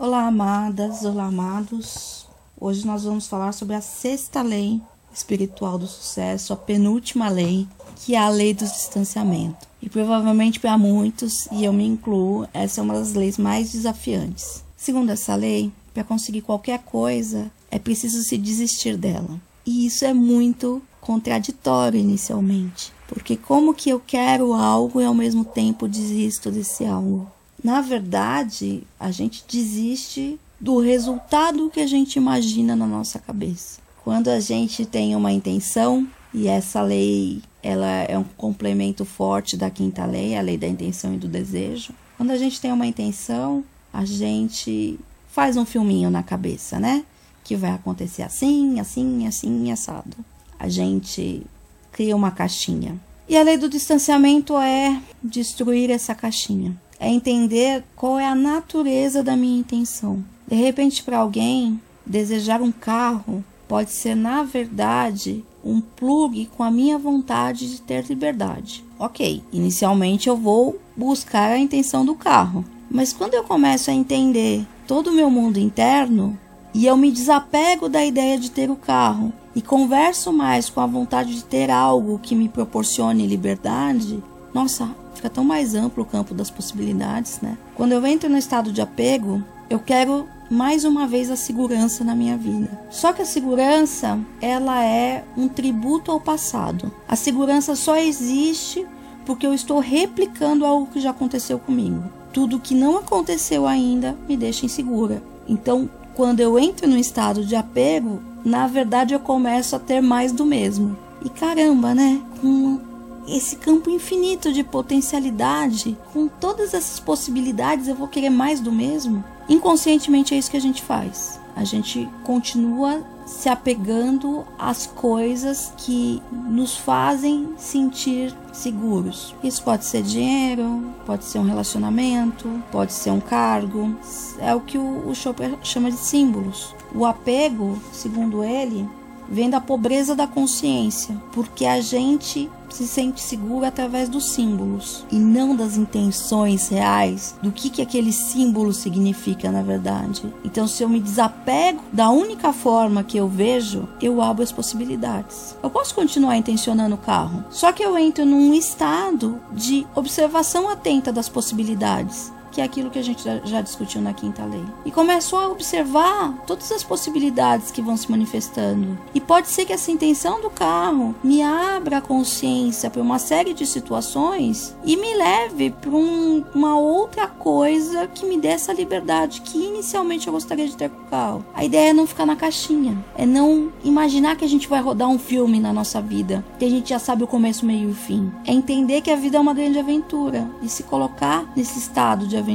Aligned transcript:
Olá, 0.00 0.28
amadas, 0.28 1.04
olá, 1.04 1.24
amados. 1.24 2.24
Hoje 2.56 2.86
nós 2.86 3.02
vamos 3.02 3.26
falar 3.26 3.50
sobre 3.50 3.74
a 3.74 3.80
sexta 3.80 4.42
lei 4.42 4.80
espiritual 5.12 5.76
do 5.76 5.88
sucesso, 5.88 6.52
a 6.52 6.56
penúltima 6.56 7.28
lei, 7.28 7.66
que 7.96 8.14
é 8.14 8.18
a 8.18 8.28
lei 8.28 8.54
do 8.54 8.64
distanciamento. 8.64 9.66
E 9.82 9.88
provavelmente 9.88 10.60
para 10.60 10.78
muitos, 10.78 11.48
e 11.50 11.64
eu 11.64 11.72
me 11.72 11.84
incluo, 11.84 12.46
essa 12.54 12.80
é 12.80 12.84
uma 12.84 12.94
das 12.94 13.14
leis 13.14 13.36
mais 13.36 13.72
desafiantes. 13.72 14.62
Segundo 14.76 15.10
essa 15.10 15.34
lei, 15.34 15.72
para 15.92 16.04
conseguir 16.04 16.42
qualquer 16.42 16.78
coisa, 16.84 17.50
é 17.68 17.80
preciso 17.80 18.22
se 18.22 18.38
desistir 18.38 18.96
dela. 18.96 19.40
E 19.66 19.84
isso 19.84 20.04
é 20.04 20.14
muito 20.14 20.80
contraditório 21.00 21.98
inicialmente, 21.98 22.92
porque 23.08 23.36
como 23.36 23.74
que 23.74 23.90
eu 23.90 23.98
quero 23.98 24.52
algo 24.52 25.00
e 25.00 25.04
ao 25.04 25.14
mesmo 25.14 25.44
tempo 25.44 25.88
desisto 25.88 26.52
desse 26.52 26.84
algo? 26.84 27.26
Na 27.62 27.80
verdade, 27.80 28.84
a 28.98 29.10
gente 29.10 29.44
desiste 29.48 30.38
do 30.60 30.78
resultado 30.78 31.70
que 31.70 31.80
a 31.80 31.86
gente 31.86 32.16
imagina 32.16 32.76
na 32.76 32.86
nossa 32.86 33.18
cabeça. 33.18 33.80
Quando 34.04 34.28
a 34.28 34.40
gente 34.40 34.86
tem 34.86 35.14
uma 35.16 35.32
intenção, 35.32 36.06
e 36.32 36.46
essa 36.46 36.80
lei 36.82 37.42
ela 37.62 38.02
é 38.04 38.16
um 38.16 38.24
complemento 38.24 39.04
forte 39.04 39.56
da 39.56 39.70
quinta 39.70 40.06
lei, 40.06 40.36
a 40.36 40.40
lei 40.40 40.56
da 40.56 40.66
intenção 40.66 41.14
e 41.14 41.18
do 41.18 41.26
desejo. 41.26 41.92
Quando 42.16 42.30
a 42.30 42.36
gente 42.36 42.60
tem 42.60 42.72
uma 42.72 42.86
intenção, 42.86 43.64
a 43.92 44.04
gente 44.04 44.98
faz 45.28 45.56
um 45.56 45.64
filminho 45.64 46.10
na 46.10 46.22
cabeça, 46.22 46.78
né? 46.78 47.04
Que 47.42 47.56
vai 47.56 47.70
acontecer 47.70 48.22
assim, 48.22 48.78
assim, 48.78 49.26
assim, 49.26 49.72
assado. 49.72 50.16
A 50.58 50.68
gente 50.68 51.42
cria 51.90 52.14
uma 52.14 52.30
caixinha. 52.30 52.98
E 53.28 53.36
a 53.36 53.42
lei 53.42 53.58
do 53.58 53.68
distanciamento 53.68 54.56
é 54.56 55.00
destruir 55.22 55.90
essa 55.90 56.14
caixinha 56.14 56.76
é 57.00 57.08
entender 57.08 57.84
qual 57.94 58.18
é 58.18 58.26
a 58.26 58.34
natureza 58.34 59.22
da 59.22 59.36
minha 59.36 59.60
intenção. 59.60 60.24
De 60.46 60.56
repente, 60.56 61.02
para 61.02 61.18
alguém, 61.18 61.80
desejar 62.04 62.60
um 62.60 62.72
carro 62.72 63.44
pode 63.68 63.90
ser, 63.90 64.14
na 64.14 64.42
verdade, 64.42 65.44
um 65.64 65.80
plug 65.80 66.46
com 66.56 66.62
a 66.62 66.70
minha 66.70 66.98
vontade 66.98 67.70
de 67.70 67.82
ter 67.82 68.04
liberdade. 68.06 68.84
Ok, 68.98 69.42
inicialmente 69.52 70.28
eu 70.28 70.36
vou 70.36 70.80
buscar 70.96 71.50
a 71.50 71.58
intenção 71.58 72.04
do 72.04 72.14
carro, 72.14 72.64
mas 72.90 73.12
quando 73.12 73.34
eu 73.34 73.44
começo 73.44 73.90
a 73.90 73.94
entender 73.94 74.66
todo 74.86 75.08
o 75.08 75.14
meu 75.14 75.30
mundo 75.30 75.58
interno 75.58 76.36
e 76.74 76.86
eu 76.86 76.96
me 76.96 77.12
desapego 77.12 77.88
da 77.88 78.04
ideia 78.04 78.38
de 78.38 78.50
ter 78.50 78.70
o 78.70 78.76
carro 78.76 79.32
e 79.54 79.60
converso 79.60 80.32
mais 80.32 80.70
com 80.70 80.80
a 80.80 80.86
vontade 80.86 81.34
de 81.34 81.44
ter 81.44 81.70
algo 81.70 82.18
que 82.18 82.34
me 82.34 82.48
proporcione 82.48 83.26
liberdade, 83.26 84.22
nossa, 84.54 84.88
fica 85.18 85.28
tão 85.28 85.44
mais 85.44 85.74
amplo 85.74 86.04
o 86.04 86.06
campo 86.06 86.32
das 86.32 86.48
possibilidades, 86.48 87.40
né? 87.42 87.58
Quando 87.74 87.92
eu 87.92 88.06
entro 88.06 88.30
no 88.30 88.38
estado 88.38 88.72
de 88.72 88.80
apego, 88.80 89.42
eu 89.68 89.78
quero 89.78 90.28
mais 90.50 90.84
uma 90.84 91.06
vez 91.06 91.30
a 91.30 91.36
segurança 91.36 92.02
na 92.04 92.14
minha 92.14 92.36
vida. 92.36 92.68
Só 92.88 93.12
que 93.12 93.20
a 93.20 93.26
segurança, 93.26 94.18
ela 94.40 94.82
é 94.82 95.24
um 95.36 95.48
tributo 95.48 96.10
ao 96.10 96.20
passado. 96.20 96.90
A 97.06 97.16
segurança 97.16 97.74
só 97.74 97.96
existe 97.96 98.86
porque 99.26 99.46
eu 99.46 99.52
estou 99.52 99.78
replicando 99.80 100.64
algo 100.64 100.86
que 100.86 101.00
já 101.00 101.10
aconteceu 101.10 101.58
comigo. 101.58 102.02
Tudo 102.32 102.60
que 102.60 102.74
não 102.74 102.96
aconteceu 102.96 103.66
ainda 103.66 104.16
me 104.28 104.36
deixa 104.36 104.64
insegura. 104.64 105.22
Então, 105.46 105.90
quando 106.14 106.40
eu 106.40 106.58
entro 106.58 106.88
no 106.88 106.96
estado 106.96 107.44
de 107.44 107.54
apego, 107.54 108.22
na 108.44 108.66
verdade 108.66 109.12
eu 109.12 109.20
começo 109.20 109.76
a 109.76 109.78
ter 109.78 110.00
mais 110.00 110.32
do 110.32 110.46
mesmo. 110.46 110.96
E 111.24 111.28
caramba, 111.28 111.94
né? 111.94 112.22
Com 112.40 112.80
esse 113.28 113.56
campo 113.56 113.90
infinito 113.90 114.52
de 114.52 114.64
potencialidade, 114.64 115.96
com 116.12 116.28
todas 116.28 116.74
essas 116.74 116.98
possibilidades, 117.00 117.88
eu 117.88 117.94
vou 117.94 118.08
querer 118.08 118.30
mais 118.30 118.60
do 118.60 118.72
mesmo? 118.72 119.24
Inconscientemente 119.48 120.34
é 120.34 120.38
isso 120.38 120.50
que 120.50 120.56
a 120.56 120.60
gente 120.60 120.82
faz. 120.82 121.40
A 121.56 121.64
gente 121.64 122.08
continua 122.22 123.02
se 123.26 123.48
apegando 123.48 124.44
às 124.58 124.86
coisas 124.86 125.72
que 125.76 126.22
nos 126.32 126.76
fazem 126.76 127.48
sentir 127.58 128.34
seguros. 128.52 129.34
Isso 129.44 129.62
pode 129.62 129.84
ser 129.84 130.02
dinheiro, 130.02 130.82
pode 131.04 131.24
ser 131.24 131.38
um 131.38 131.44
relacionamento, 131.44 132.48
pode 132.72 132.92
ser 132.92 133.10
um 133.10 133.20
cargo. 133.20 133.94
É 134.38 134.54
o 134.54 134.60
que 134.60 134.78
o, 134.78 135.14
Chopper 135.14 135.58
chama 135.62 135.90
de 135.90 135.98
símbolos. 135.98 136.74
O 136.94 137.04
apego, 137.04 137.78
segundo 137.92 138.42
ele, 138.42 138.88
vem 139.28 139.50
da 139.50 139.60
pobreza 139.60 140.14
da 140.14 140.26
consciência, 140.26 141.14
porque 141.32 141.66
a 141.66 141.80
gente 141.80 142.50
se 142.74 142.86
sente 142.86 143.20
seguro 143.20 143.64
através 143.64 144.08
dos 144.08 144.30
símbolos 144.30 145.04
e 145.10 145.16
não 145.16 145.54
das 145.54 145.76
intenções 145.76 146.68
reais 146.68 147.34
do 147.42 147.50
que, 147.50 147.70
que 147.70 147.82
aquele 147.82 148.12
símbolo 148.12 148.72
significa 148.72 149.50
na 149.50 149.62
verdade. 149.62 150.22
Então, 150.44 150.66
se 150.66 150.82
eu 150.82 150.88
me 150.88 151.00
desapego 151.00 151.82
da 151.92 152.10
única 152.10 152.52
forma 152.52 153.04
que 153.04 153.16
eu 153.16 153.28
vejo, 153.28 153.88
eu 154.00 154.20
abro 154.20 154.42
as 154.42 154.52
possibilidades. 154.52 155.56
Eu 155.62 155.70
posso 155.70 155.94
continuar 155.94 156.36
intencionando 156.36 156.94
o 156.94 156.98
carro, 156.98 157.44
só 157.50 157.72
que 157.72 157.82
eu 157.82 157.96
entro 157.98 158.24
num 158.24 158.54
estado 158.54 159.40
de 159.52 159.86
observação 159.94 160.68
atenta 160.68 161.12
das 161.12 161.28
possibilidades 161.28 162.32
que 162.50 162.60
é 162.60 162.64
aquilo 162.64 162.90
que 162.90 162.98
a 162.98 163.04
gente 163.04 163.22
já 163.44 163.60
discutiu 163.60 164.00
na 164.00 164.12
quinta 164.12 164.44
lei. 164.44 164.64
E 164.84 164.90
começou 164.90 165.38
a 165.38 165.48
observar 165.48 166.34
todas 166.46 166.70
as 166.72 166.82
possibilidades 166.82 167.70
que 167.70 167.82
vão 167.82 167.96
se 167.96 168.10
manifestando. 168.10 168.98
E 169.14 169.20
pode 169.20 169.48
ser 169.48 169.64
que 169.64 169.72
essa 169.72 169.90
intenção 169.90 170.40
do 170.40 170.50
carro 170.50 171.14
me 171.22 171.42
abra 171.42 171.98
a 171.98 172.00
consciência 172.00 172.90
para 172.90 173.02
uma 173.02 173.18
série 173.18 173.54
de 173.54 173.66
situações 173.66 174.76
e 174.84 174.96
me 174.96 175.14
leve 175.14 175.70
para 175.70 175.90
um, 175.90 176.44
uma 176.54 176.78
outra 176.78 177.26
coisa 177.26 178.06
que 178.06 178.26
me 178.26 178.38
dê 178.38 178.48
essa 178.48 178.72
liberdade 178.72 179.40
que 179.40 179.58
inicialmente 179.58 180.26
eu 180.26 180.32
gostaria 180.32 180.66
de 180.66 180.76
ter 180.76 180.90
com 180.90 181.02
o 181.02 181.06
carro. 181.06 181.44
A 181.54 181.64
ideia 181.64 181.90
é 181.90 181.92
não 181.92 182.06
ficar 182.06 182.26
na 182.26 182.36
caixinha, 182.36 182.96
é 183.16 183.26
não 183.26 183.72
imaginar 183.84 184.36
que 184.36 184.44
a 184.44 184.48
gente 184.48 184.68
vai 184.68 184.80
rodar 184.80 185.08
um 185.08 185.18
filme 185.18 185.60
na 185.60 185.72
nossa 185.72 186.00
vida, 186.00 186.44
que 186.58 186.64
a 186.64 186.70
gente 186.70 186.90
já 186.90 186.98
sabe 186.98 187.24
o 187.24 187.26
começo, 187.26 187.66
meio 187.66 187.88
e 187.88 187.92
o 187.92 187.94
fim. 187.94 188.32
É 188.46 188.52
entender 188.52 189.00
que 189.00 189.10
a 189.10 189.16
vida 189.16 189.36
é 189.36 189.40
uma 189.40 189.54
grande 189.54 189.78
aventura 189.78 190.48
e 190.62 190.68
se 190.68 190.82
colocar 190.82 191.50
nesse 191.56 191.78
estado 191.78 192.26
de 192.26 192.36
aventura, 192.36 192.47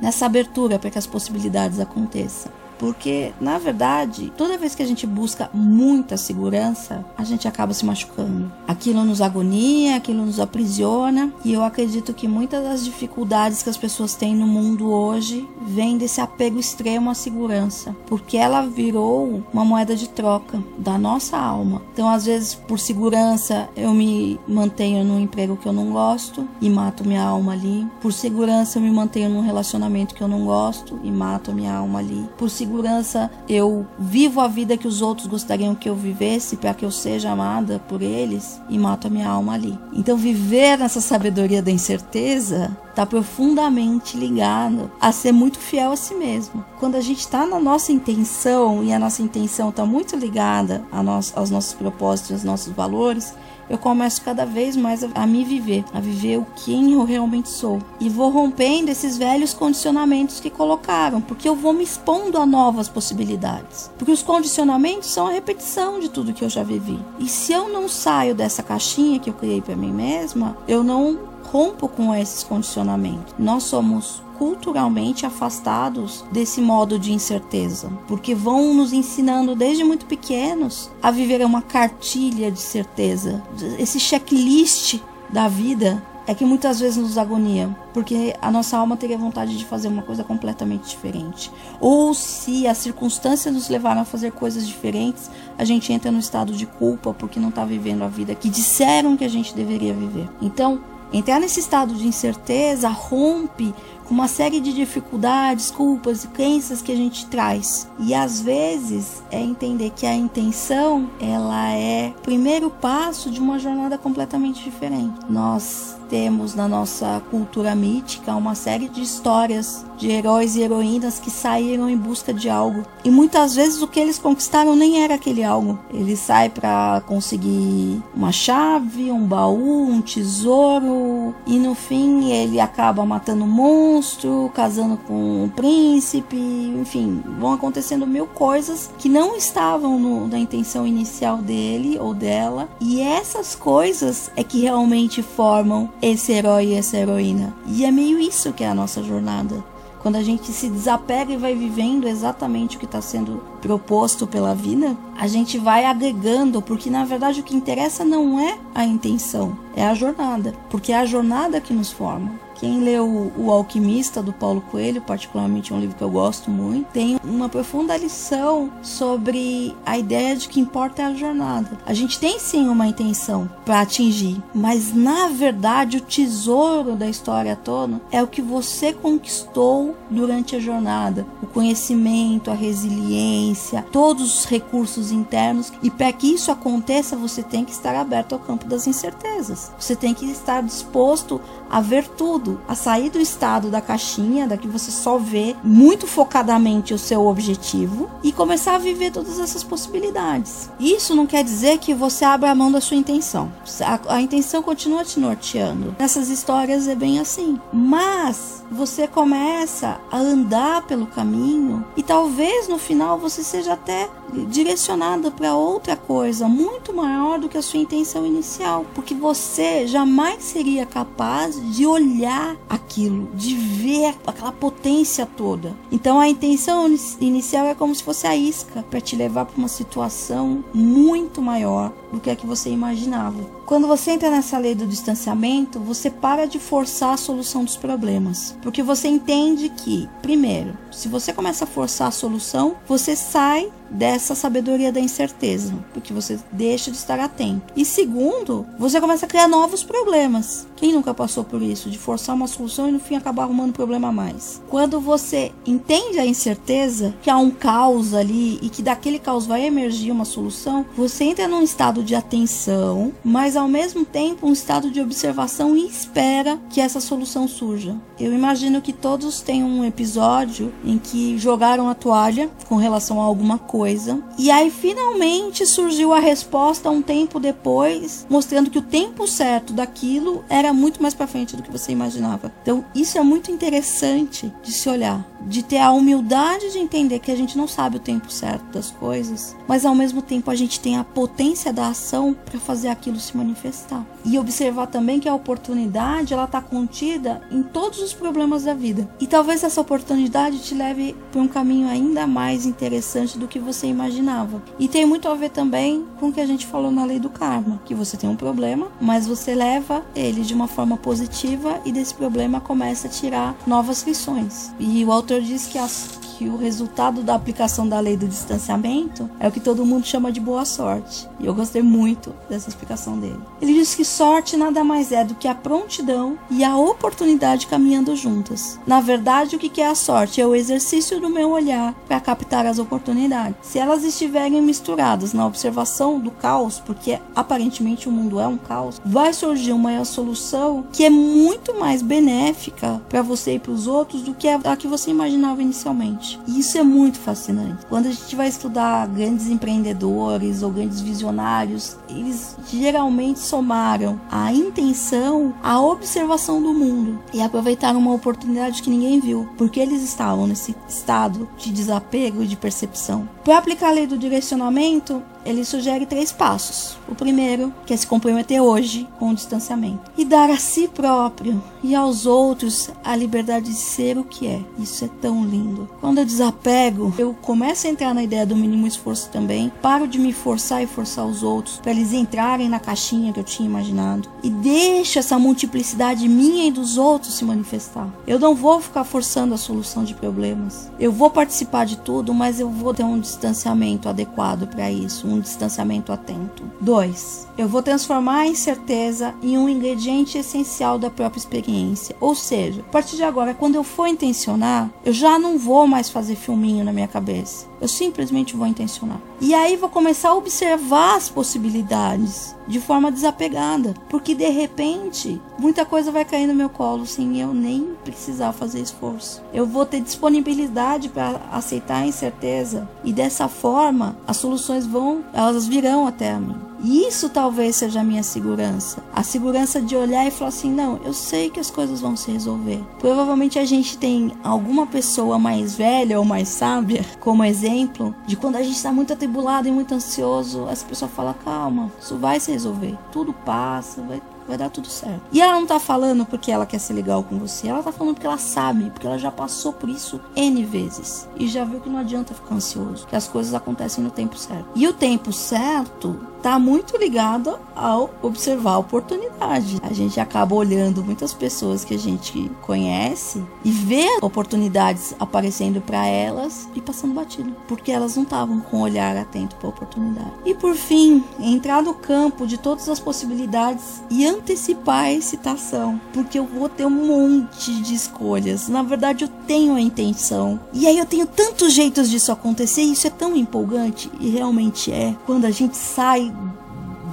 nessa 0.00 0.26
abertura 0.26 0.78
para 0.78 0.90
que 0.90 0.98
as 0.98 1.06
possibilidades 1.06 1.80
aconteçam. 1.80 2.65
Porque, 2.78 3.32
na 3.40 3.58
verdade, 3.58 4.32
toda 4.36 4.58
vez 4.58 4.74
que 4.74 4.82
a 4.82 4.86
gente 4.86 5.06
busca 5.06 5.50
muita 5.52 6.16
segurança, 6.16 7.04
a 7.16 7.24
gente 7.24 7.48
acaba 7.48 7.72
se 7.72 7.84
machucando. 7.84 8.52
Aquilo 8.66 9.04
nos 9.04 9.20
agonia, 9.20 9.96
aquilo 9.96 10.24
nos 10.24 10.40
aprisiona, 10.40 11.32
e 11.44 11.52
eu 11.52 11.62
acredito 11.62 12.12
que 12.12 12.28
muitas 12.28 12.62
das 12.62 12.84
dificuldades 12.84 13.62
que 13.62 13.70
as 13.70 13.76
pessoas 13.76 14.14
têm 14.14 14.34
no 14.34 14.46
mundo 14.46 14.90
hoje 14.90 15.48
vêm 15.62 15.96
desse 15.96 16.20
apego 16.20 16.58
extremo 16.58 17.10
à 17.10 17.14
segurança, 17.14 17.96
porque 18.06 18.36
ela 18.36 18.66
virou 18.66 19.42
uma 19.52 19.64
moeda 19.64 19.96
de 19.96 20.08
troca 20.08 20.62
da 20.78 20.98
nossa 20.98 21.36
alma. 21.36 21.82
Então, 21.92 22.08
às 22.08 22.26
vezes, 22.26 22.54
por 22.54 22.78
segurança, 22.78 23.68
eu 23.76 23.92
me 23.92 24.38
mantenho 24.46 25.04
num 25.04 25.20
emprego 25.20 25.56
que 25.56 25.66
eu 25.66 25.72
não 25.72 25.90
gosto 25.92 26.46
e 26.60 26.68
mato 26.68 27.06
minha 27.06 27.22
alma 27.22 27.52
ali. 27.52 27.86
Por 28.00 28.12
segurança, 28.12 28.78
eu 28.78 28.82
me 28.82 28.90
mantenho 28.90 29.30
num 29.30 29.40
relacionamento 29.40 30.14
que 30.14 30.22
eu 30.22 30.28
não 30.28 30.44
gosto 30.44 30.98
e 31.02 31.10
mato 31.10 31.52
minha 31.52 31.74
alma 31.74 31.98
ali. 31.98 32.28
Por 32.36 32.50
segurança, 32.66 33.30
eu 33.48 33.86
vivo 33.96 34.40
a 34.40 34.48
vida 34.48 34.76
que 34.76 34.88
os 34.88 35.00
outros 35.00 35.28
gostariam 35.28 35.74
que 35.74 35.88
eu 35.88 35.94
vivesse 35.94 36.56
para 36.56 36.74
que 36.74 36.84
eu 36.84 36.90
seja 36.90 37.30
amada 37.30 37.80
por 37.88 38.02
eles 38.02 38.60
e 38.68 38.76
mato 38.76 39.06
a 39.06 39.10
minha 39.10 39.28
alma 39.28 39.54
ali. 39.54 39.78
Então, 39.92 40.16
viver 40.16 40.76
nessa 40.76 41.00
sabedoria 41.00 41.62
da 41.62 41.70
incerteza 41.70 42.76
está 42.90 43.06
profundamente 43.06 44.16
ligado 44.16 44.90
a 45.00 45.12
ser 45.12 45.30
muito 45.30 45.58
fiel 45.58 45.92
a 45.92 45.96
si 45.96 46.14
mesmo. 46.14 46.64
Quando 46.80 46.96
a 46.96 47.00
gente 47.00 47.20
está 47.20 47.46
na 47.46 47.60
nossa 47.60 47.92
intenção 47.92 48.82
e 48.82 48.92
a 48.92 48.98
nossa 48.98 49.22
intenção 49.22 49.68
está 49.68 49.84
muito 49.84 50.16
ligada 50.16 50.82
a 50.90 51.02
nós, 51.02 51.32
aos 51.36 51.50
nossos 51.50 51.74
propósitos, 51.74 52.32
aos 52.32 52.44
nossos 52.44 52.72
valores, 52.72 53.34
eu 53.68 53.78
começo 53.78 54.22
cada 54.22 54.44
vez 54.44 54.76
mais 54.76 55.02
a, 55.02 55.08
a, 55.14 55.26
me 55.26 55.44
viver, 55.44 55.84
a 55.92 56.00
viver 56.00 56.38
o 56.38 56.46
quem 56.64 56.92
eu 56.92 57.04
realmente 57.04 57.48
sou. 57.48 57.78
E 58.00 58.08
vou 58.08 58.30
rompendo 58.30 58.90
esses 58.90 59.16
velhos 59.16 59.52
condicionamentos 59.52 60.40
que 60.40 60.50
colocaram, 60.50 61.20
porque 61.20 61.48
eu 61.48 61.56
vou 61.56 61.72
me 61.72 61.84
expondo 61.84 62.38
a 62.38 62.46
novas 62.46 62.88
possibilidades. 62.88 63.90
Porque 63.98 64.12
os 64.12 64.22
condicionamentos 64.22 65.10
são 65.10 65.26
a 65.26 65.32
repetição 65.32 65.98
de 66.00 66.08
tudo 66.08 66.32
que 66.32 66.44
eu 66.44 66.48
já 66.48 66.62
vivi. 66.62 66.98
E 67.18 67.28
se 67.28 67.52
eu 67.52 67.68
não 67.68 67.88
saio 67.88 68.34
dessa 68.34 68.62
caixinha 68.62 69.18
que 69.18 69.30
eu 69.30 69.34
criei 69.34 69.60
para 69.60 69.76
mim 69.76 69.92
mesma, 69.92 70.56
eu 70.68 70.82
não 70.82 71.35
rompo 71.50 71.88
com 71.88 72.14
esses 72.14 72.42
condicionamentos. 72.42 73.34
Nós 73.38 73.62
somos 73.64 74.22
culturalmente 74.38 75.24
afastados 75.24 76.24
desse 76.30 76.60
modo 76.60 76.98
de 76.98 77.12
incerteza, 77.12 77.90
porque 78.06 78.34
vão 78.34 78.74
nos 78.74 78.92
ensinando 78.92 79.54
desde 79.56 79.82
muito 79.82 80.06
pequenos 80.06 80.90
a 81.02 81.10
viver 81.10 81.44
uma 81.44 81.62
cartilha 81.62 82.50
de 82.50 82.60
certeza, 82.60 83.42
esse 83.78 83.98
checklist 83.98 85.00
da 85.30 85.48
vida 85.48 86.02
é 86.26 86.34
que 86.34 86.44
muitas 86.44 86.80
vezes 86.80 86.96
nos 86.96 87.16
agonia, 87.16 87.74
porque 87.94 88.34
a 88.42 88.50
nossa 88.50 88.76
alma 88.76 88.96
teria 88.96 89.16
vontade 89.16 89.56
de 89.56 89.64
fazer 89.64 89.86
uma 89.86 90.02
coisa 90.02 90.24
completamente 90.24 90.88
diferente. 90.88 91.52
Ou 91.80 92.12
se 92.14 92.66
as 92.66 92.78
circunstâncias 92.78 93.54
nos 93.54 93.68
levaram 93.68 94.00
a 94.00 94.04
fazer 94.04 94.32
coisas 94.32 94.66
diferentes, 94.66 95.30
a 95.56 95.64
gente 95.64 95.92
entra 95.92 96.10
no 96.10 96.18
estado 96.18 96.52
de 96.52 96.66
culpa 96.66 97.14
porque 97.14 97.38
não 97.38 97.50
está 97.50 97.64
vivendo 97.64 98.02
a 98.02 98.08
vida 98.08 98.34
que 98.34 98.48
disseram 98.48 99.16
que 99.16 99.24
a 99.24 99.28
gente 99.28 99.54
deveria 99.54 99.94
viver. 99.94 100.28
Então, 100.42 100.80
entrar 101.12 101.40
nesse 101.40 101.60
estado 101.60 101.94
de 101.94 102.06
incerteza 102.06 102.88
rompe 102.88 103.74
com 104.06 104.14
uma 104.14 104.28
série 104.28 104.60
de 104.60 104.72
dificuldades, 104.72 105.70
culpas 105.70 106.24
e 106.24 106.28
crenças 106.28 106.80
que 106.80 106.92
a 106.92 106.96
gente 106.96 107.26
traz. 107.26 107.88
E 107.98 108.14
às 108.14 108.40
vezes 108.40 109.22
é 109.30 109.40
entender 109.40 109.90
que 109.94 110.06
a 110.06 110.14
intenção, 110.14 111.10
ela 111.20 111.72
é 111.72 112.12
o 112.16 112.22
primeiro 112.22 112.70
passo 112.70 113.30
de 113.30 113.40
uma 113.40 113.58
jornada 113.58 113.98
completamente 113.98 114.62
diferente. 114.62 115.14
Nós 115.28 115.96
temos 116.08 116.54
na 116.54 116.68
nossa 116.68 117.22
cultura 117.30 117.74
mítica 117.74 118.34
uma 118.34 118.54
série 118.54 118.88
de 118.88 119.02
histórias 119.02 119.84
de 119.96 120.10
heróis 120.10 120.56
e 120.56 120.62
heroínas 120.62 121.18
que 121.18 121.30
saíram 121.30 121.88
em 121.88 121.96
busca 121.96 122.32
de 122.32 122.48
algo. 122.48 122.82
E 123.04 123.10
muitas 123.10 123.54
vezes 123.54 123.80
o 123.82 123.88
que 123.88 123.98
eles 123.98 124.18
conquistaram 124.18 124.76
nem 124.76 125.02
era 125.02 125.14
aquele 125.14 125.42
algo. 125.42 125.78
Ele 125.92 126.16
sai 126.16 126.50
para 126.50 127.02
conseguir 127.06 128.02
uma 128.14 128.30
chave, 128.30 129.10
um 129.10 129.24
baú, 129.26 129.88
um 129.88 130.00
tesouro, 130.00 131.34
e 131.46 131.58
no 131.58 131.74
fim 131.74 132.30
ele 132.30 132.60
acaba 132.60 133.04
matando 133.04 133.44
um 133.44 133.48
monstro, 133.96 134.50
casando 134.54 134.96
com 134.96 135.44
um 135.44 135.48
príncipe, 135.48 136.36
enfim, 136.36 137.22
vão 137.38 137.52
acontecendo 137.52 138.06
mil 138.06 138.26
coisas 138.26 138.90
que 138.98 139.08
não 139.08 139.36
estavam 139.36 139.98
no, 139.98 140.28
na 140.28 140.38
intenção 140.38 140.86
inicial 140.86 141.38
dele 141.38 141.98
ou 141.98 142.12
dela. 142.12 142.68
E 142.80 143.00
essas 143.00 143.54
coisas 143.54 144.30
é 144.36 144.44
que 144.44 144.60
realmente 144.60 145.22
formam 145.22 145.88
esse 146.02 146.32
herói 146.32 146.66
e 146.66 146.74
essa 146.74 146.96
heroína. 146.96 147.54
E 147.66 147.84
é 147.84 147.90
meio 147.90 148.18
isso 148.18 148.52
que 148.52 148.64
é 148.64 148.68
a 148.68 148.74
nossa 148.74 149.02
jornada. 149.02 149.64
Quando 150.02 150.16
a 150.16 150.22
gente 150.22 150.52
se 150.52 150.68
desapega 150.68 151.32
e 151.32 151.36
vai 151.36 151.54
vivendo 151.54 152.06
exatamente 152.06 152.76
o 152.76 152.78
que 152.78 152.84
está 152.84 153.00
sendo 153.00 153.42
proposto 153.60 154.26
pela 154.26 154.54
vida, 154.54 154.96
a 155.18 155.26
gente 155.26 155.58
vai 155.58 155.84
agregando, 155.84 156.62
porque 156.62 156.88
na 156.88 157.04
verdade 157.04 157.40
o 157.40 157.42
que 157.42 157.56
interessa 157.56 158.04
não 158.04 158.38
é 158.38 158.56
a 158.72 158.84
intenção, 158.84 159.58
é 159.74 159.84
a 159.84 159.94
jornada, 159.94 160.54
porque 160.70 160.92
é 160.92 160.98
a 160.98 161.06
jornada 161.06 161.60
que 161.60 161.74
nos 161.74 161.90
forma. 161.90 162.45
Quem 162.58 162.80
leu 162.80 163.32
O 163.36 163.50
Alquimista 163.50 164.22
do 164.22 164.32
Paulo 164.32 164.60
Coelho, 164.60 165.02
particularmente 165.02 165.72
é 165.72 165.76
um 165.76 165.80
livro 165.80 165.96
que 165.96 166.02
eu 166.02 166.10
gosto 166.10 166.50
muito, 166.50 166.88
tem 166.92 167.18
uma 167.22 167.48
profunda 167.48 167.96
lição 167.96 168.70
sobre 168.82 169.76
a 169.84 169.98
ideia 169.98 170.34
de 170.34 170.48
que 170.48 170.60
importa 170.60 171.02
é 171.02 171.04
a 171.06 171.14
jornada. 171.14 171.78
A 171.84 171.92
gente 171.92 172.18
tem 172.18 172.38
sim 172.38 172.68
uma 172.68 172.86
intenção 172.86 173.48
para 173.64 173.80
atingir, 173.80 174.42
mas 174.54 174.94
na 174.94 175.28
verdade 175.28 175.98
o 175.98 176.00
tesouro 176.00 176.96
da 176.96 177.08
história 177.08 177.54
toda 177.56 178.00
é 178.10 178.22
o 178.22 178.26
que 178.26 178.40
você 178.40 178.92
conquistou 178.92 179.94
durante 180.10 180.56
a 180.56 180.60
jornada, 180.60 181.26
o 181.42 181.46
conhecimento, 181.46 182.50
a 182.50 182.54
resiliência, 182.54 183.84
todos 183.92 184.40
os 184.40 184.44
recursos 184.46 185.12
internos. 185.12 185.72
E 185.82 185.90
para 185.90 186.12
que 186.12 186.34
isso 186.34 186.50
aconteça, 186.50 187.16
você 187.16 187.42
tem 187.42 187.64
que 187.64 187.72
estar 187.72 187.94
aberto 187.94 188.32
ao 188.32 188.38
campo 188.38 188.66
das 188.66 188.86
incertezas. 188.86 189.72
Você 189.78 189.94
tem 189.94 190.14
que 190.14 190.26
estar 190.26 190.62
disposto 190.62 191.40
a 191.70 191.80
ver 191.80 192.06
tudo, 192.08 192.45
a 192.68 192.74
sair 192.74 193.10
do 193.10 193.20
estado 193.20 193.70
da 193.70 193.80
caixinha, 193.80 194.46
da 194.46 194.56
que 194.56 194.68
você 194.68 194.90
só 194.90 195.18
vê 195.18 195.56
muito 195.62 196.06
focadamente 196.06 196.94
o 196.94 196.98
seu 196.98 197.26
objetivo 197.26 198.08
e 198.22 198.32
começar 198.32 198.74
a 198.74 198.78
viver 198.78 199.10
todas 199.10 199.38
essas 199.38 199.64
possibilidades. 199.64 200.70
Isso 200.78 201.14
não 201.14 201.26
quer 201.26 201.42
dizer 201.42 201.78
que 201.78 201.94
você 201.94 202.24
abra 202.24 202.50
a 202.50 202.54
mão 202.54 202.70
da 202.70 202.80
sua 202.80 202.96
intenção. 202.96 203.52
A, 203.80 204.14
a 204.16 204.20
intenção 204.20 204.62
continua 204.62 205.04
te 205.04 205.18
norteando. 205.18 205.94
Nessas 205.98 206.28
histórias 206.28 206.88
é 206.88 206.94
bem 206.94 207.18
assim. 207.18 207.58
Mas 207.72 208.64
você 208.70 209.06
começa 209.06 210.00
a 210.10 210.18
andar 210.18 210.82
pelo 210.86 211.06
caminho 211.06 211.84
e 211.96 212.02
talvez 212.02 212.68
no 212.68 212.78
final 212.78 213.18
você 213.18 213.42
seja 213.42 213.74
até 213.74 214.08
direcionado 214.48 215.30
para 215.30 215.54
outra 215.54 215.96
coisa 215.96 216.48
muito 216.48 216.92
maior 216.92 217.38
do 217.38 217.48
que 217.48 217.56
a 217.56 217.62
sua 217.62 217.80
intenção 217.80 218.26
inicial, 218.26 218.84
porque 218.94 219.14
você 219.14 219.86
jamais 219.86 220.42
seria 220.42 220.84
capaz 220.84 221.60
de 221.74 221.86
olhar 221.86 222.35
aquilo, 222.68 223.28
de 223.34 223.54
ver 223.54 224.14
aquela 224.26 224.52
potência 224.52 225.26
toda. 225.26 225.74
Então 225.90 226.18
a 226.18 226.28
intenção 226.28 226.86
inicial 227.20 227.66
é 227.66 227.74
como 227.74 227.94
se 227.94 228.02
fosse 228.02 228.26
a 228.26 228.36
isca 228.36 228.82
para 228.82 229.00
te 229.00 229.16
levar 229.16 229.44
para 229.44 229.58
uma 229.58 229.68
situação 229.68 230.64
muito 230.72 231.40
maior 231.40 231.92
do 232.12 232.20
que 232.20 232.30
a 232.30 232.36
que 232.36 232.46
você 232.46 232.70
imaginava. 232.70 233.56
Quando 233.66 233.86
você 233.86 234.12
entra 234.12 234.30
nessa 234.30 234.58
lei 234.58 234.74
do 234.74 234.86
distanciamento, 234.86 235.80
você 235.80 236.08
para 236.08 236.46
de 236.46 236.58
forçar 236.58 237.14
a 237.14 237.16
solução 237.16 237.64
dos 237.64 237.76
problemas, 237.76 238.56
porque 238.62 238.82
você 238.82 239.08
entende 239.08 239.68
que, 239.68 240.08
primeiro, 240.22 240.76
se 240.92 241.08
você 241.08 241.32
começa 241.32 241.64
a 241.64 241.66
forçar 241.66 242.08
a 242.08 242.12
solução, 242.12 242.76
você 242.86 243.16
sai 243.16 243.70
dessa 243.90 244.34
sabedoria 244.34 244.90
da 244.90 245.00
incerteza, 245.00 245.74
porque 245.92 246.12
você 246.12 246.38
deixa 246.50 246.90
de 246.90 246.96
estar 246.96 247.20
atento. 247.20 247.72
E 247.76 247.84
segundo, 247.84 248.66
você 248.78 249.00
começa 249.00 249.26
a 249.26 249.28
criar 249.28 249.48
novos 249.48 249.84
problemas. 249.84 250.66
Quem 250.76 250.92
nunca 250.92 251.14
passou 251.14 251.44
por 251.44 251.62
isso, 251.62 251.90
de 251.90 251.98
forçar 251.98 252.25
uma 252.34 252.46
solução 252.46 252.88
e 252.88 252.92
no 252.92 252.98
fim 252.98 253.16
acabar 253.16 253.44
arrumando 253.44 253.72
problema 253.72 254.08
a 254.08 254.12
mais? 254.12 254.62
Quando 254.68 255.00
você 255.00 255.52
entende 255.66 256.18
a 256.18 256.26
incerteza, 256.26 257.14
que 257.22 257.30
há 257.30 257.36
um 257.36 257.50
caos 257.50 258.14
ali 258.14 258.58
e 258.62 258.68
que 258.68 258.82
daquele 258.82 259.18
caos 259.18 259.46
vai 259.46 259.64
emergir 259.64 260.10
uma 260.10 260.24
solução, 260.24 260.84
você 260.96 261.24
entra 261.24 261.48
num 261.48 261.62
estado 261.62 262.02
de 262.02 262.14
atenção, 262.14 263.12
mas 263.24 263.56
ao 263.56 263.68
mesmo 263.68 264.04
tempo 264.04 264.46
um 264.46 264.52
estado 264.52 264.90
de 264.90 265.00
observação 265.00 265.76
e 265.76 265.86
espera 265.86 266.58
que 266.70 266.80
essa 266.80 267.00
solução 267.00 267.46
surja. 267.48 267.96
Eu 268.18 268.32
imagino 268.32 268.80
que 268.80 268.92
todos 268.92 269.40
têm 269.40 269.62
um 269.62 269.84
episódio 269.84 270.72
em 270.84 270.98
que 270.98 271.36
jogaram 271.38 271.88
a 271.88 271.94
toalha 271.94 272.50
com 272.68 272.76
relação 272.76 273.20
a 273.20 273.24
alguma 273.24 273.58
coisa. 273.58 274.22
E 274.38 274.50
aí 274.50 274.70
finalmente 274.70 275.66
surgiu 275.66 276.12
a 276.12 276.18
resposta 276.18 276.90
um 276.90 277.02
tempo 277.02 277.38
depois, 277.38 278.26
mostrando 278.28 278.70
que 278.70 278.78
o 278.78 278.82
tempo 278.82 279.26
certo 279.26 279.72
daquilo 279.72 280.44
era 280.48 280.72
muito 280.72 281.02
mais 281.02 281.14
para 281.14 281.26
frente 281.26 281.56
do 281.56 281.62
que 281.62 281.70
você 281.70 281.92
imaginava. 281.92 282.15
Então, 282.62 282.84
isso 282.94 283.18
é 283.18 283.22
muito 283.22 283.50
interessante 283.50 284.52
de 284.62 284.72
se 284.72 284.88
olhar, 284.88 285.26
de 285.42 285.62
ter 285.62 285.78
a 285.78 285.92
humildade 285.92 286.72
de 286.72 286.78
entender 286.78 287.18
que 287.18 287.30
a 287.30 287.36
gente 287.36 287.56
não 287.56 287.68
sabe 287.68 287.96
o 287.96 288.00
tempo 288.00 288.30
certo 288.30 288.64
das 288.72 288.90
coisas, 288.90 289.56
mas 289.66 289.84
ao 289.84 289.94
mesmo 289.94 290.22
tempo 290.22 290.50
a 290.50 290.54
gente 290.54 290.80
tem 290.80 290.96
a 290.96 291.04
potência 291.04 291.72
da 291.72 291.88
ação 291.88 292.34
para 292.44 292.58
fazer 292.58 292.88
aquilo 292.88 293.18
se 293.18 293.36
manifestar. 293.36 294.04
E 294.24 294.38
observar 294.38 294.86
também 294.86 295.20
que 295.20 295.28
a 295.28 295.34
oportunidade, 295.34 296.34
ela 296.34 296.46
tá 296.46 296.60
contida 296.60 297.42
em 297.50 297.62
todos 297.62 298.00
os 298.00 298.12
problemas 298.12 298.64
da 298.64 298.74
vida. 298.74 299.08
E 299.20 299.26
talvez 299.26 299.62
essa 299.62 299.80
oportunidade 299.80 300.58
te 300.58 300.74
leve 300.74 301.14
para 301.30 301.40
um 301.40 301.48
caminho 301.48 301.88
ainda 301.88 302.26
mais 302.26 302.66
interessante 302.66 303.38
do 303.38 303.48
que 303.48 303.58
você 303.58 303.86
imaginava. 303.86 304.62
E 304.78 304.88
tem 304.88 305.06
muito 305.06 305.28
a 305.28 305.34
ver 305.34 305.50
também 305.50 306.04
com 306.18 306.28
o 306.28 306.32
que 306.32 306.40
a 306.40 306.46
gente 306.46 306.66
falou 306.66 306.90
na 306.90 307.04
lei 307.04 307.18
do 307.18 307.30
karma, 307.30 307.80
que 307.84 307.94
você 307.94 308.16
tem 308.16 308.28
um 308.28 308.36
problema, 308.36 308.90
mas 309.00 309.26
você 309.26 309.54
leva 309.54 310.04
ele 310.14 310.42
de 310.42 310.54
uma 310.54 310.66
forma 310.66 310.96
positiva 310.96 311.80
e 311.84 311.92
desse 312.06 312.14
problema 312.14 312.60
começa 312.60 313.08
a 313.08 313.10
tirar 313.10 313.56
novas 313.66 314.04
lições. 314.04 314.72
E 314.78 315.04
o 315.04 315.10
autor 315.10 315.40
diz 315.40 315.66
que 315.66 315.76
as 315.76 316.08
que 316.36 316.48
o 316.48 316.56
resultado 316.56 317.22
da 317.22 317.34
aplicação 317.34 317.88
da 317.88 317.98
lei 317.98 318.16
do 318.16 318.28
distanciamento 318.28 319.28
é 319.40 319.48
o 319.48 319.52
que 319.52 319.60
todo 319.60 319.86
mundo 319.86 320.06
chama 320.06 320.30
de 320.30 320.38
boa 320.38 320.64
sorte. 320.64 321.26
E 321.40 321.46
eu 321.46 321.54
gostei 321.54 321.82
muito 321.82 322.34
dessa 322.48 322.68
explicação 322.68 323.18
dele. 323.18 323.40
Ele 323.60 323.72
diz 323.72 323.94
que 323.94 324.04
sorte 324.04 324.56
nada 324.56 324.84
mais 324.84 325.12
é 325.12 325.24
do 325.24 325.34
que 325.34 325.48
a 325.48 325.54
prontidão 325.54 326.38
e 326.50 326.62
a 326.62 326.76
oportunidade 326.76 327.66
caminhando 327.66 328.14
juntas. 328.14 328.78
Na 328.86 329.00
verdade, 329.00 329.56
o 329.56 329.58
que 329.58 329.80
é 329.80 329.88
a 329.88 329.94
sorte? 329.94 330.40
É 330.40 330.46
o 330.46 330.54
exercício 330.54 331.20
do 331.20 331.30
meu 331.30 331.50
olhar 331.50 331.94
para 332.06 332.20
captar 332.20 332.66
as 332.66 332.78
oportunidades. 332.78 333.56
Se 333.62 333.78
elas 333.78 334.04
estiverem 334.04 334.60
misturadas 334.60 335.32
na 335.32 335.46
observação 335.46 336.18
do 336.18 336.30
caos, 336.30 336.80
porque 336.84 337.18
aparentemente 337.34 338.08
o 338.08 338.12
mundo 338.12 338.38
é 338.38 338.46
um 338.46 338.58
caos, 338.58 339.00
vai 339.04 339.32
surgir 339.32 339.72
uma 339.72 340.04
solução 340.04 340.84
que 340.92 341.04
é 341.04 341.10
muito 341.10 341.78
mais 341.78 342.02
benéfica 342.02 343.00
para 343.08 343.22
você 343.22 343.54
e 343.54 343.58
para 343.58 343.72
os 343.72 343.86
outros 343.86 344.22
do 344.22 344.34
que 344.34 344.48
a 344.48 344.76
que 344.76 344.86
você 344.86 345.10
imaginava 345.10 345.62
inicialmente. 345.62 346.25
E 346.46 346.60
isso 346.60 346.78
é 346.78 346.82
muito 346.82 347.18
fascinante. 347.18 347.86
Quando 347.88 348.06
a 348.06 348.10
gente 348.10 348.34
vai 348.34 348.48
estudar 348.48 349.06
grandes 349.08 349.48
empreendedores 349.48 350.62
ou 350.62 350.70
grandes 350.70 351.00
visionários, 351.00 351.96
eles 352.08 352.56
geralmente 352.70 353.38
somaram 353.38 354.20
a 354.30 354.52
intenção 354.52 355.54
à 355.62 355.80
observação 355.80 356.60
do 356.60 356.72
mundo 356.72 357.22
e 357.32 357.40
aproveitaram 357.40 357.98
uma 357.98 358.14
oportunidade 358.14 358.82
que 358.82 358.90
ninguém 358.90 359.20
viu, 359.20 359.48
porque 359.56 359.80
eles 359.80 360.02
estavam 360.02 360.46
nesse 360.46 360.74
estado 360.88 361.48
de 361.58 361.72
desapego 361.72 362.42
e 362.42 362.46
de 362.46 362.56
percepção. 362.56 363.28
Para 363.44 363.58
aplicar 363.58 363.88
a 363.88 363.92
lei 363.92 364.06
do 364.06 364.18
direcionamento, 364.18 365.22
ele 365.46 365.64
sugere 365.64 366.04
três 366.04 366.32
passos. 366.32 366.98
O 367.08 367.14
primeiro, 367.14 367.72
que 367.86 367.94
é 367.94 367.96
se 367.96 368.06
comprometer 368.06 368.60
hoje 368.60 369.08
com 369.18 369.30
o 369.30 369.34
distanciamento 369.34 370.10
e 370.18 370.24
dar 370.24 370.50
a 370.50 370.56
si 370.56 370.88
próprio 370.88 371.62
e 371.82 371.94
aos 371.94 372.26
outros 372.26 372.90
a 373.04 373.14
liberdade 373.14 373.66
de 373.66 373.76
ser 373.76 374.18
o 374.18 374.24
que 374.24 374.46
é. 374.46 374.60
Isso 374.78 375.04
é 375.04 375.08
tão 375.20 375.44
lindo. 375.44 375.88
Quando 376.00 376.18
eu 376.18 376.24
desapego, 376.24 377.14
eu 377.16 377.32
começo 377.34 377.86
a 377.86 377.90
entrar 377.90 378.12
na 378.12 378.22
ideia 378.22 378.44
do 378.44 378.56
mínimo 378.56 378.86
esforço 378.86 379.28
também, 379.30 379.72
paro 379.80 380.08
de 380.08 380.18
me 380.18 380.32
forçar 380.32 380.82
e 380.82 380.86
forçar 380.86 381.24
os 381.24 381.42
outros 381.42 381.78
para 381.78 381.92
eles 381.92 382.12
entrarem 382.12 382.68
na 382.68 382.80
caixinha 382.80 383.32
que 383.32 383.40
eu 383.40 383.44
tinha 383.44 383.68
imaginado 383.68 384.28
e 384.42 384.50
deixo 384.50 385.18
essa 385.18 385.38
multiplicidade 385.38 386.28
minha 386.28 386.66
e 386.66 386.70
dos 386.70 386.98
outros 386.98 387.34
se 387.34 387.44
manifestar. 387.44 388.08
Eu 388.26 388.38
não 388.38 388.54
vou 388.54 388.80
ficar 388.80 389.04
forçando 389.04 389.54
a 389.54 389.58
solução 389.58 390.04
de 390.04 390.14
problemas. 390.14 390.90
Eu 390.98 391.12
vou 391.12 391.30
participar 391.30 391.84
de 391.84 391.98
tudo, 391.98 392.34
mas 392.34 392.58
eu 392.58 392.68
vou 392.68 392.92
ter 392.92 393.04
um 393.04 393.20
distanciamento 393.20 394.08
adequado 394.08 394.66
para 394.66 394.90
isso, 394.90 395.28
um 395.28 395.35
distanciamento 395.40 396.12
atento. 396.12 396.62
2. 396.80 397.45
Eu 397.56 397.68
vou 397.68 397.82
transformar 397.82 398.40
a 398.40 398.46
incerteza 398.46 399.34
em 399.42 399.56
um 399.56 399.68
ingrediente 399.68 400.36
essencial 400.36 400.98
da 400.98 401.10
própria 401.10 401.38
experiência. 401.38 402.14
Ou 402.20 402.34
seja, 402.34 402.82
a 402.82 402.92
partir 402.92 403.16
de 403.16 403.22
agora, 403.22 403.54
quando 403.54 403.76
eu 403.76 403.84
for 403.84 404.06
intencionar, 404.06 404.90
eu 405.04 405.12
já 405.12 405.38
não 405.38 405.58
vou 405.58 405.86
mais 405.86 406.10
fazer 406.10 406.36
filminho 406.36 406.84
na 406.84 406.92
minha 406.92 407.08
cabeça. 407.08 407.66
Eu 407.80 407.88
simplesmente 407.88 408.56
vou 408.56 408.66
intencionar. 408.66 409.20
E 409.40 409.54
aí 409.54 409.76
vou 409.76 409.88
começar 409.88 410.30
a 410.30 410.34
observar 410.34 411.16
as 411.16 411.28
possibilidades 411.28 412.54
de 412.66 412.80
forma 412.80 413.12
desapegada, 413.12 413.94
porque 414.08 414.34
de 414.34 414.48
repente 414.48 415.40
muita 415.58 415.84
coisa 415.84 416.10
vai 416.10 416.24
cair 416.24 416.46
no 416.46 416.54
meu 416.54 416.68
colo 416.68 417.06
sem 417.06 417.40
eu 417.40 417.54
nem 417.54 417.90
precisar 418.02 418.52
fazer 418.52 418.80
esforço. 418.80 419.42
Eu 419.52 419.66
vou 419.66 419.86
ter 419.86 420.00
disponibilidade 420.00 421.08
para 421.08 421.40
aceitar 421.52 421.98
a 421.98 422.06
incerteza 422.06 422.88
e 423.04 423.12
dessa 423.12 423.46
forma 423.46 424.16
as 424.26 424.38
soluções 424.38 424.86
vão, 424.86 425.24
elas 425.32 425.66
virão 425.66 426.06
até 426.06 426.32
a 426.32 426.40
mim. 426.40 426.65
E 426.86 427.08
isso 427.08 427.28
talvez 427.28 427.74
seja 427.74 428.00
a 428.00 428.04
minha 428.04 428.22
segurança. 428.22 429.02
A 429.12 429.24
segurança 429.24 429.82
de 429.82 429.96
olhar 429.96 430.24
e 430.24 430.30
falar 430.30 430.50
assim: 430.50 430.70
não, 430.70 431.00
eu 431.04 431.12
sei 431.12 431.50
que 431.50 431.58
as 431.58 431.68
coisas 431.68 432.00
vão 432.00 432.14
se 432.14 432.30
resolver. 432.30 432.80
Provavelmente 433.00 433.58
a 433.58 433.64
gente 433.64 433.98
tem 433.98 434.32
alguma 434.44 434.86
pessoa 434.86 435.36
mais 435.36 435.74
velha 435.74 436.16
ou 436.16 436.24
mais 436.24 436.48
sábia 436.48 437.04
como 437.18 437.42
exemplo 437.42 438.14
de 438.24 438.36
quando 438.36 438.54
a 438.54 438.62
gente 438.62 438.76
está 438.76 438.92
muito 438.92 439.12
atribulado 439.12 439.66
e 439.66 439.72
muito 439.72 439.92
ansioso, 439.92 440.68
essa 440.68 440.86
pessoa 440.86 441.08
fala: 441.08 441.34
calma, 441.34 441.90
isso 442.00 442.16
vai 442.16 442.38
se 442.38 442.52
resolver. 442.52 442.96
Tudo 443.10 443.32
passa, 443.32 444.00
vai 444.02 444.22
vai 444.46 444.56
dar 444.56 444.70
tudo 444.70 444.86
certo. 444.86 445.22
E 445.32 445.40
ela 445.40 445.54
não 445.54 445.66
tá 445.66 445.78
falando 445.78 446.24
porque 446.24 446.50
ela 446.50 446.66
quer 446.66 446.78
ser 446.78 446.92
legal 446.92 447.22
com 447.22 447.38
você, 447.38 447.68
ela 447.68 447.82
tá 447.82 447.92
falando 447.92 448.14
porque 448.14 448.26
ela 448.26 448.38
sabe, 448.38 448.90
porque 448.90 449.06
ela 449.06 449.18
já 449.18 449.30
passou 449.30 449.72
por 449.72 449.88
isso 449.88 450.20
N 450.34 450.64
vezes 450.64 451.28
e 451.36 451.48
já 451.48 451.64
viu 451.64 451.80
que 451.80 451.88
não 451.88 451.98
adianta 451.98 452.34
ficar 452.34 452.54
ansioso, 452.54 453.06
que 453.06 453.16
as 453.16 453.26
coisas 453.26 453.54
acontecem 453.54 454.02
no 454.02 454.10
tempo 454.10 454.36
certo. 454.38 454.66
E 454.74 454.86
o 454.86 454.92
tempo 454.92 455.32
certo 455.32 456.18
tá 456.46 456.60
muito 456.60 456.96
ligado 456.96 457.58
ao 457.74 458.08
observar 458.22 458.74
a 458.74 458.78
oportunidade. 458.78 459.80
A 459.82 459.92
gente 459.92 460.20
acaba 460.20 460.54
olhando 460.54 461.02
muitas 461.02 461.34
pessoas 461.34 461.84
que 461.84 461.92
a 461.92 461.98
gente 461.98 462.48
conhece 462.62 463.44
e 463.64 463.70
vê 463.72 464.06
oportunidades 464.22 465.12
aparecendo 465.18 465.80
para 465.80 466.06
elas 466.06 466.68
e 466.72 466.80
passando 466.80 467.14
batido, 467.14 467.52
porque 467.66 467.90
elas 467.90 468.14
não 468.14 468.22
estavam 468.22 468.60
com 468.60 468.76
o 468.76 468.82
olhar 468.82 469.16
atento 469.16 469.56
para 469.56 469.66
a 469.66 469.70
oportunidade. 469.70 470.30
E 470.44 470.54
por 470.54 470.76
fim, 470.76 471.24
entrar 471.40 471.82
no 471.82 471.94
campo 471.94 472.46
de 472.46 472.56
todas 472.58 472.88
as 472.88 473.00
possibilidades 473.00 474.00
e 474.08 474.24
antecipar 474.24 475.06
a 475.06 475.12
excitação, 475.12 476.00
porque 476.12 476.38
eu 476.38 476.46
vou 476.46 476.68
ter 476.68 476.86
um 476.86 476.90
monte 476.90 477.72
de 477.82 477.92
escolhas. 477.92 478.68
Na 478.68 478.84
verdade, 478.84 479.24
eu 479.24 479.28
tenho 479.48 479.74
a 479.74 479.80
intenção. 479.80 480.60
E 480.72 480.86
aí 480.86 480.96
eu 480.96 481.06
tenho 481.06 481.26
tantos 481.26 481.72
jeitos 481.72 482.08
disso 482.08 482.30
acontecer, 482.30 482.82
e 482.82 482.92
isso 482.92 483.08
é 483.08 483.10
tão 483.10 483.34
empolgante 483.34 484.08
e 484.20 484.30
realmente 484.30 484.92
é. 484.92 485.16
Quando 485.26 485.44
a 485.44 485.50
gente 485.50 485.76
sai 485.76 486.35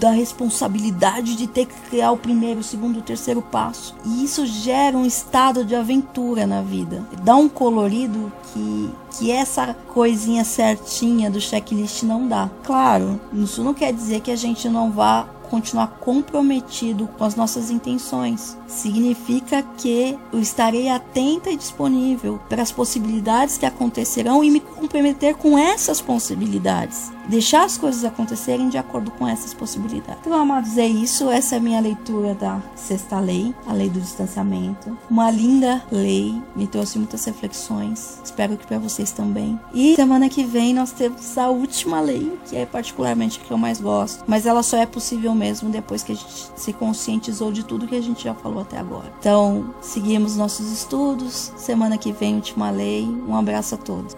da 0.04 0.12
responsabilidade 0.12 1.36
de 1.38 1.48
ter 1.48 1.66
que 1.66 1.76
criar 1.90 2.12
o 2.12 2.18
primeiro, 2.18 2.60
o 2.60 2.64
segundo, 2.64 3.00
o 3.00 3.02
terceiro 3.02 3.42
passo. 3.42 3.96
E 4.04 4.22
isso 4.22 4.46
gera 4.46 4.98
um 4.98 5.06
estado 5.06 5.64
de 5.64 5.74
aventura 5.76 6.46
na 6.46 6.62
vida. 6.62 7.08
Dá 7.24 7.38
um 7.38 7.48
colorido 7.48 8.30
que, 8.52 8.90
que 9.12 9.32
essa 9.32 9.74
coisinha 9.94 10.44
certinha 10.44 11.32
do 11.32 11.40
checklist 11.40 12.04
não 12.04 12.28
dá. 12.28 12.50
Claro, 12.64 13.18
isso 13.32 13.64
não 13.64 13.74
quer 13.74 13.94
dizer 13.94 14.20
que 14.20 14.32
a 14.32 14.36
gente 14.36 14.68
não 14.68 14.92
vá 14.92 15.26
continuar 15.50 15.88
comprometido 16.02 17.08
com 17.18 17.24
as 17.24 17.36
nossas 17.36 17.70
intenções. 17.70 18.58
Significa 18.68 19.64
que 19.78 20.18
eu 20.34 20.42
estarei 20.42 20.90
atenta 20.90 21.50
e 21.50 21.56
disponível 21.56 22.42
para 22.50 22.62
as 22.62 22.74
possibilidades 22.74 23.58
que 23.58 23.66
acontecerão 23.66 24.44
e 24.44 24.52
me 24.52 24.60
comprometer 24.60 25.36
com 25.36 25.58
essas 25.58 26.02
possibilidades 26.02 27.13
deixar 27.28 27.64
as 27.64 27.78
coisas 27.78 28.04
acontecerem 28.04 28.70
de 28.70 28.78
acordo 28.78 29.12
com 29.12 29.28
essas 29.28 29.54
possibilidades. 29.54 30.20
Então, 30.22 30.34
amados, 30.34 30.78
é 30.78 30.88
isso. 30.88 31.30
Essa 31.30 31.56
é 31.56 31.58
a 31.58 31.62
minha 31.62 31.80
leitura 31.80 32.34
da 32.34 32.62
sexta 32.76 33.20
lei, 33.20 33.54
a 33.68 33.74
lei 33.74 33.90
do 33.90 34.00
distanciamento. 34.00 34.98
Uma 35.10 35.30
linda 35.32 35.84
lei, 35.92 36.42
me 36.56 36.68
trouxe 36.68 36.98
muitas 36.98 37.24
reflexões. 37.26 38.20
Espero 38.24 38.58
que 38.58 38.68
para 38.68 38.80
vocês 38.80 39.12
também. 39.12 39.60
E 39.74 39.96
semana 39.96 40.30
que 40.30 40.44
vem 40.44 40.74
nós 40.74 40.92
temos 40.92 41.38
a 41.38 41.50
última 41.50 42.02
lei, 42.02 42.32
que 42.48 42.56
é 42.56 42.66
particularmente 42.66 43.40
a 43.40 43.46
que 43.46 43.52
eu 43.52 43.58
mais 43.58 43.80
gosto, 43.80 44.24
mas 44.28 44.46
ela 44.46 44.64
só 44.64 44.78
é 44.78 44.86
possível 44.86 45.34
mesmo 45.34 45.70
depois 45.70 46.04
que 46.04 46.12
a 46.12 46.16
gente 46.16 46.52
se 46.56 46.74
conscientizou 46.74 47.52
de 47.52 47.64
tudo 47.64 47.88
que 47.88 47.96
a 47.96 48.02
gente 48.02 48.24
já 48.24 48.34
falou 48.34 48.62
até 48.62 48.78
agora. 48.78 49.12
Então, 49.20 49.74
seguimos 49.82 50.36
nossos 50.36 50.72
estudos. 50.72 51.52
Semana 51.56 51.98
que 51.98 52.12
vem, 52.12 52.36
última 52.36 52.70
lei. 52.70 53.04
Um 53.28 53.36
abraço 53.36 53.76
a 53.76 53.78
todos. 53.78 54.12